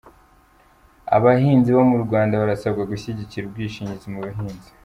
[1.15, 4.69] Abahinzi bo mu Rwanda barasabwa gushyigikira ubwishingizi mu buhinzi